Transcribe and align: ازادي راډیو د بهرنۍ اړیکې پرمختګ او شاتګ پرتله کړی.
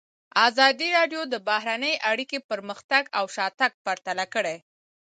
ازادي 0.47 0.89
راډیو 0.97 1.21
د 1.33 1.35
بهرنۍ 1.47 1.93
اړیکې 2.11 2.39
پرمختګ 2.49 3.03
او 3.17 3.25
شاتګ 3.35 3.71
پرتله 3.85 4.25
کړی. 4.33 4.57